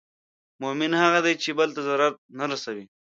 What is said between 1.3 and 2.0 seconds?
چې بل ته